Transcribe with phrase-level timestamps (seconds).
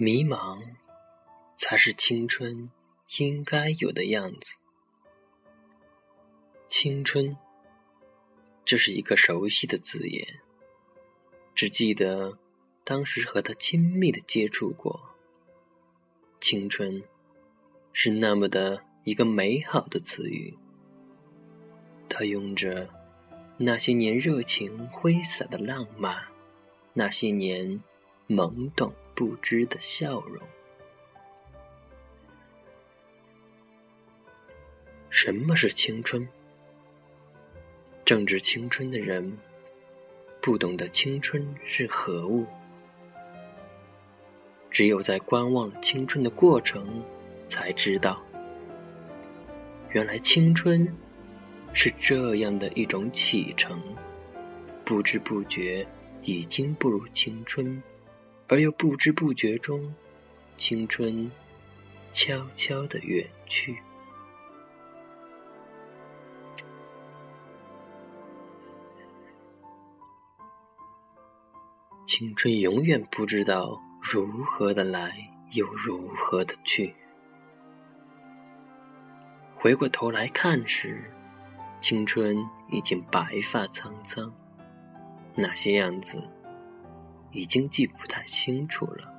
[0.00, 0.62] 迷茫，
[1.56, 2.70] 才是青春
[3.18, 4.58] 应该有的样子。
[6.68, 7.36] 青春，
[8.64, 10.38] 这是一个熟悉的字眼，
[11.52, 12.38] 只记得
[12.84, 15.16] 当时和他亲密的接触过。
[16.40, 17.02] 青春，
[17.92, 20.56] 是那么的一个美好的词语，
[22.08, 22.88] 它用着
[23.56, 26.28] 那些年热情挥洒的浪漫，
[26.92, 27.82] 那些年
[28.28, 30.40] 懵懂不知的笑容。
[35.10, 36.28] 什么是青春？
[38.04, 39.36] 正值青春的人，
[40.40, 42.46] 不懂得青春是何物。
[44.70, 47.02] 只有在观望了青春的过程，
[47.48, 48.22] 才知道，
[49.90, 50.86] 原来青春
[51.72, 53.82] 是这样的一种启程，
[54.84, 55.84] 不知不觉
[56.22, 57.82] 已经步入青春，
[58.48, 59.94] 而又不知不觉中，
[60.56, 61.30] 青春
[62.10, 63.78] 悄悄的远去。
[72.06, 73.80] 青春永远不知道。
[74.00, 76.94] 如何的来，又如何的去？
[79.54, 81.10] 回过头来看时，
[81.78, 82.38] 青春
[82.70, 84.32] 已经白发苍苍，
[85.34, 86.30] 那些样子
[87.32, 89.14] 已经记不太清楚了。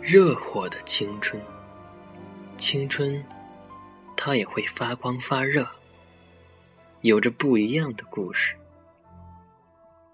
[0.00, 1.42] 热火的青春，
[2.56, 3.24] 青春。
[4.16, 5.68] 它也会发光发热，
[7.02, 8.56] 有着不一样的故事。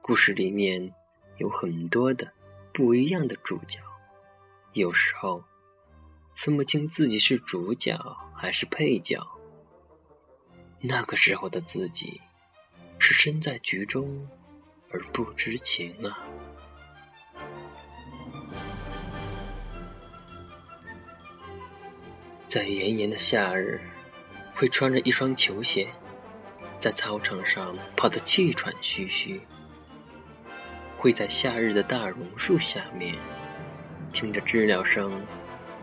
[0.02, 0.92] 故事里面
[1.36, 2.32] 有很多的
[2.72, 3.78] 不一样的主角，
[4.72, 5.44] 有时候
[6.42, 7.98] 分不清自己是主角
[8.34, 9.20] 还是配角。
[10.80, 12.18] 那个时候的自己
[12.98, 14.26] 是身在局中
[14.90, 16.18] 而不知情啊。
[22.48, 23.80] 在炎炎的夏日。
[24.52, 25.88] 会穿着一双球鞋，
[26.78, 29.40] 在操场上跑得气喘吁吁；
[30.98, 33.16] 会在夏日的大榕树下面，
[34.12, 35.24] 听着知了声，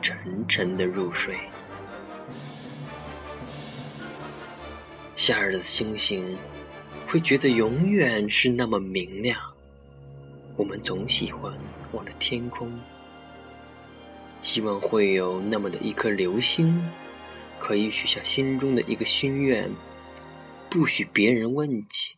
[0.02, 1.38] 沉沉的入睡。
[5.16, 6.38] 夏日的星星，
[7.08, 9.40] 会觉得永远是那么明亮。
[10.56, 11.54] 我们总喜欢
[11.92, 12.72] 望着天空，
[14.42, 16.88] 希望会有那么的一颗流星。
[17.60, 19.74] 可以许下心中的一个心愿，
[20.70, 22.16] 不许别人问起，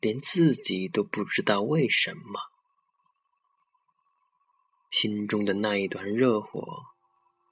[0.00, 2.53] 连自己都不知道为什么。
[4.94, 6.84] 心中的那一团热火，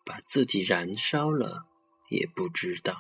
[0.05, 1.67] 把自己燃烧了，
[2.09, 2.97] 也不知道。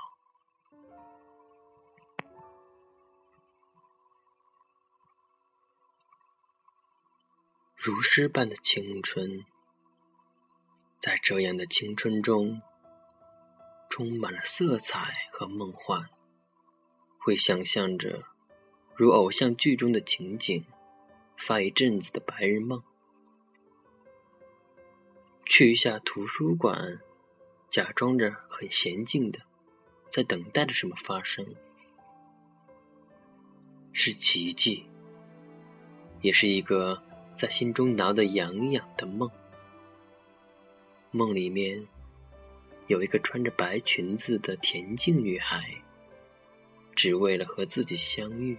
[7.77, 9.47] 如诗般的青春，
[10.99, 12.61] 在这样的青春中。
[13.89, 16.09] 充满了色彩和梦幻，
[17.19, 18.25] 会想象着
[18.97, 20.65] 如偶像剧中的情景，
[21.37, 22.83] 发一阵子的白日梦。
[25.45, 27.01] 去一下图书馆，
[27.69, 29.41] 假装着很娴静的
[30.09, 31.47] 在等待着什么发生，
[33.93, 34.85] 是奇迹，
[36.21, 37.03] 也是一个
[37.37, 39.31] 在心中挠得痒痒的梦。
[41.11, 41.87] 梦里面。
[42.89, 45.83] 有一个穿着白裙子的恬静女孩，
[46.97, 48.59] 只为了和自己相遇。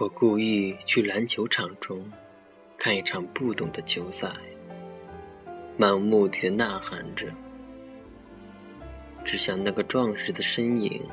[0.00, 2.10] 我故意去篮球场中
[2.78, 4.34] 看一场不懂的球赛，
[5.76, 7.26] 漫无目的的呐喊着，
[9.26, 11.06] 只想那个壮实的身影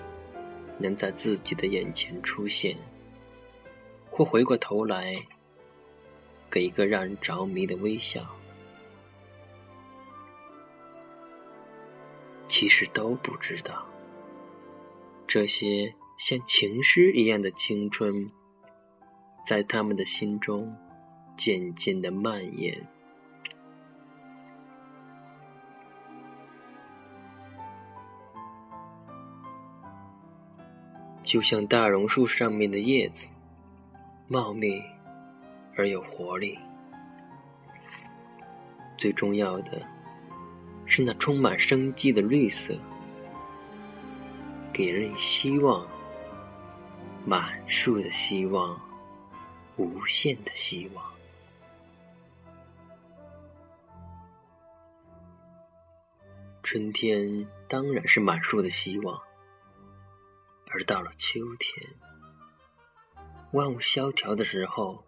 [0.80, 2.78] 能在自己的眼前出现，
[4.10, 5.16] 或回过头来。
[6.50, 8.26] 给一个让人着迷的微笑，
[12.48, 13.86] 其实都不知道，
[15.28, 18.26] 这些像情诗一样的青春，
[19.48, 20.76] 在他们的心中
[21.38, 22.86] 渐渐的蔓延，
[31.24, 33.34] 就像大榕树上面的叶子，
[34.28, 34.82] 茂密。
[35.78, 36.60] 而有活力。
[38.98, 39.82] 最重要的
[40.86, 42.76] 是那充满生机的绿色，
[44.74, 45.88] 给人以希望，
[47.26, 48.78] 满树的希望，
[49.78, 51.18] 无限的希望。
[56.70, 59.22] 春天当然是满树的希望
[60.70, 61.96] 而到了秋天
[63.54, 65.02] 万物萧条的时候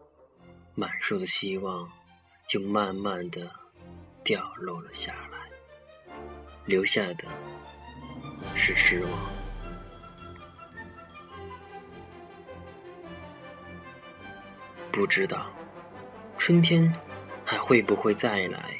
[0.73, 1.91] 满树的希望
[2.47, 3.51] 就慢慢的
[4.23, 5.49] 掉落了下来
[6.65, 7.25] 留下的
[8.55, 9.48] 是失望。
[14.91, 15.45] 不知道
[16.37, 16.93] 春天
[17.45, 18.77] 还会不会再来？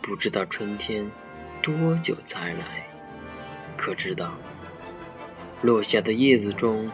[0.00, 1.10] 不知道春天。
[1.60, 2.86] 多久才来？
[3.76, 4.32] 可知道，
[5.60, 6.88] 落下的叶子中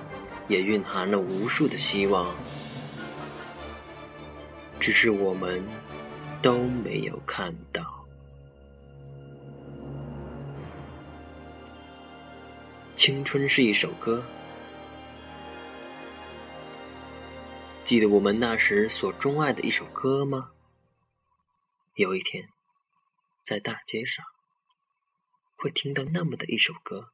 [0.49, 2.35] 也蕴含了无数的希望，
[4.81, 5.63] 只是我们
[6.41, 7.85] 都没有看到。
[12.97, 14.25] 青春是一首歌，
[17.85, 20.53] 记得我们那时所钟爱的一首歌吗？
[21.97, 22.49] 有一天，
[23.45, 24.25] 在大街上。
[25.57, 27.11] 会听到那么的一首歌，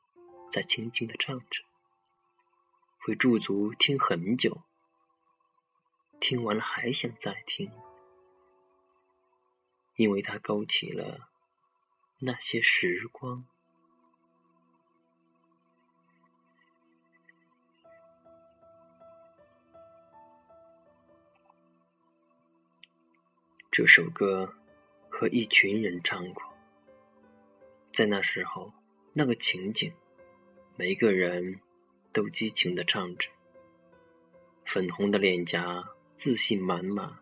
[0.48, 1.64] 在轻轻的唱着，
[3.00, 4.62] 会驻足听很久，
[6.20, 7.72] 听完了还想再听，
[9.96, 11.30] 因为它勾起了
[12.20, 13.44] 那些时光。
[23.72, 24.52] 这首歌
[25.08, 26.42] 和一群人唱过。
[27.92, 28.72] 在那时候，
[29.12, 29.92] 那个情景，
[30.74, 31.60] 每个人
[32.12, 33.30] 都激情的唱着，
[34.64, 37.16] 粉红的脸颊，自信满满。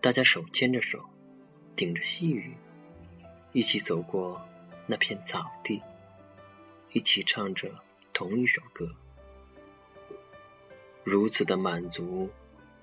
[0.00, 1.08] 大家手牵着手，
[1.76, 2.52] 顶着细雨，
[3.52, 4.44] 一起走过
[4.88, 5.80] 那片草地，
[6.92, 7.72] 一起唱着
[8.12, 8.92] 同一首歌，
[11.04, 12.28] 如此的满足，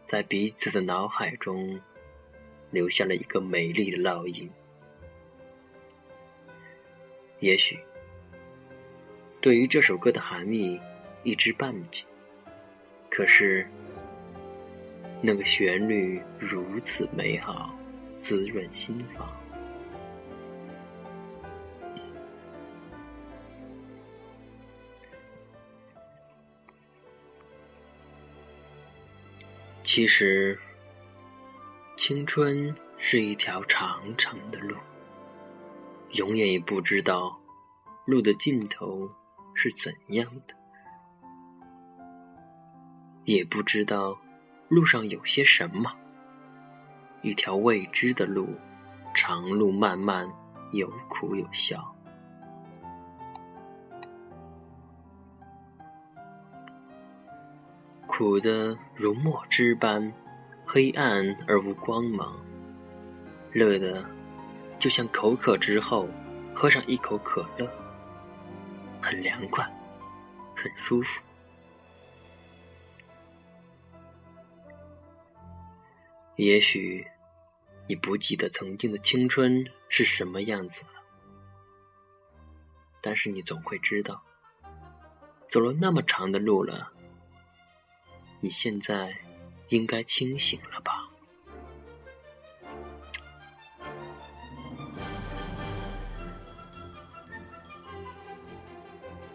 [0.06, 1.82] 在彼此的脑海中
[2.72, 4.50] 留下了一个美丽的烙印。
[7.40, 7.80] 也许，
[9.40, 10.80] 对于这首歌的含义
[11.24, 12.04] 一知半解，
[13.10, 13.68] 可是
[15.22, 17.78] 那个旋律如此美好，
[18.18, 19.38] 滋润心房。
[29.84, 30.58] 其实，
[32.04, 34.76] 青春是一条长长的路。
[36.14, 37.40] 永远也不知道
[38.06, 39.08] 路的尽头
[39.54, 40.56] 是怎样的，
[43.26, 44.18] 也不知道
[44.68, 45.96] 路上有些什么。
[47.22, 48.50] 一条未知的路，
[49.14, 50.28] 长路漫漫，
[50.72, 51.96] 有苦有笑。
[58.08, 60.12] 苦的如墨汁般
[60.74, 62.34] 黑暗而无光芒，
[63.52, 64.10] 乐的。
[64.80, 66.08] 就像口渴之后，
[66.56, 67.70] 喝上一口可乐，
[69.02, 69.70] 很凉快，
[70.56, 71.22] 很舒服。
[76.38, 77.06] 也许
[77.90, 80.92] 你不记得曾经的青春是什么样子了，
[83.02, 84.24] 但是你总会知道，
[85.50, 86.94] 走了那么长的路了，
[88.40, 89.14] 你现在
[89.72, 91.10] 应该清醒了吧。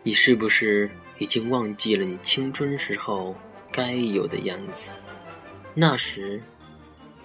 [0.02, 3.34] 你是不是已经忘记了你青春时候
[3.72, 4.92] 该有的样子？
[5.74, 6.42] 那时，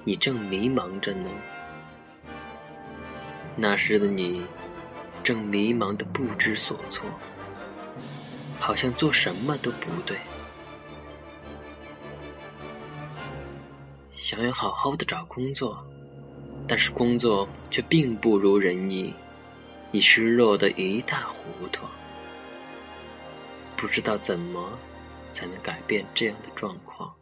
[0.06, 1.30] 你正迷茫着呢。
[3.58, 4.46] 那时的你，
[5.22, 7.06] 正迷茫的不知所措，
[8.58, 10.18] 好像做什么都不对。
[14.22, 15.84] 想要好好的找工作，
[16.68, 19.16] 但是工作却并不如人意，
[19.92, 21.88] 你失落的一塌糊涂。
[23.76, 24.78] 不知道怎么
[25.34, 27.16] 才能改变这样的状况，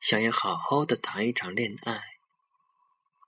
[0.00, 2.00] 想要好好的谈一场恋爱，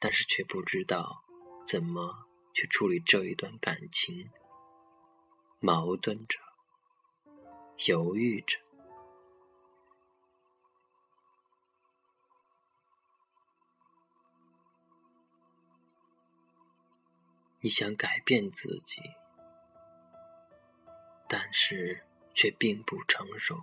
[0.00, 1.22] 但是却不知道
[1.66, 2.14] 怎么
[2.54, 4.30] 去处理这一段感情，
[5.60, 6.38] 矛盾着，
[7.84, 8.56] 犹豫着。
[17.62, 19.00] 你想改变自己。
[21.26, 22.02] 但是
[22.34, 23.58] 却并不成熟，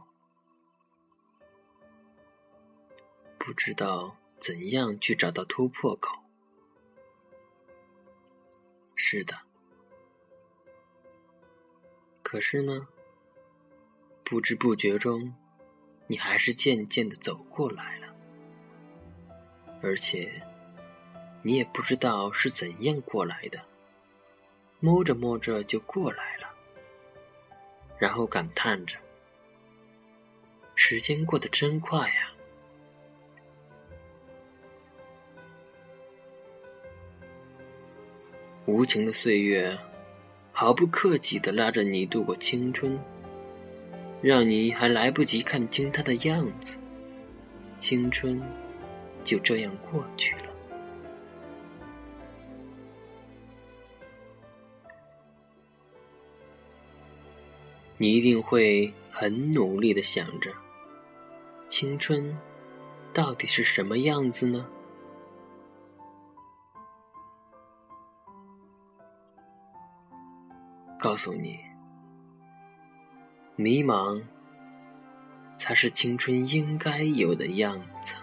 [3.38, 6.24] 不知道怎样去找到突破口。
[8.96, 9.38] 是的，
[12.24, 12.88] 可是呢，
[14.24, 15.36] 不知不觉中，
[16.08, 18.16] 你还是渐渐的走过来了，
[19.84, 20.42] 而且，
[21.44, 23.64] 你也不知道是怎样过来的，
[24.80, 26.48] 摸着摸着就过来了，
[27.98, 28.98] 然后感叹着
[30.74, 32.32] ：“时间过得真快呀！”
[38.66, 39.78] 无情的岁月，
[40.54, 42.98] 毫不客气的拉着你度过青春，
[44.22, 46.80] 让你还来不及看清他的样子，
[47.78, 48.42] 青春
[49.24, 50.49] 就这样过去了。
[58.02, 60.54] 你一定会很努力的想着，
[61.68, 62.34] 青春
[63.14, 64.66] 到底是什么样子呢？
[70.98, 71.60] 告诉你，
[73.58, 74.24] 迷茫
[75.58, 78.16] 才是青春应该有的样子。